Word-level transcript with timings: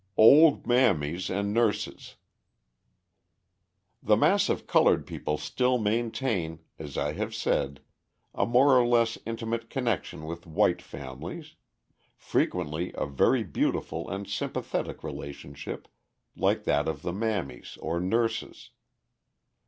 Old 0.17 0.65
Mammies 0.65 1.29
and 1.29 1.53
Nurses 1.53 2.15
The 4.01 4.15
mass 4.17 4.49
of 4.49 4.65
coloured 4.65 5.05
people 5.05 5.37
still 5.37 5.77
maintain, 5.77 6.57
as 6.79 6.97
I 6.97 7.13
have 7.13 7.35
said, 7.35 7.81
a 8.33 8.47
more 8.47 8.75
or 8.79 8.83
less 8.87 9.19
intimate 9.27 9.69
connection 9.69 10.25
with 10.25 10.47
white 10.47 10.81
families 10.81 11.53
frequently 12.15 12.91
a 12.95 13.05
very 13.05 13.43
beautiful 13.43 14.09
and 14.09 14.27
sympathetic 14.27 15.03
relationship 15.03 15.87
like 16.35 16.63
that 16.63 16.87
of 16.87 17.03
the 17.03 17.09
old 17.11 17.19
mammies 17.19 17.77
or 17.79 17.99
nurses. 17.99 18.71